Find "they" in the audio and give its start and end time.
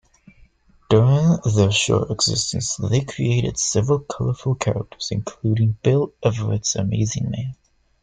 2.77-3.01